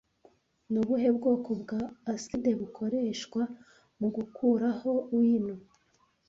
[0.71, 1.81] Ni ubuhe bwoko bwa
[2.13, 3.41] acide bukoreshwa
[3.99, 5.55] mugukuraho wino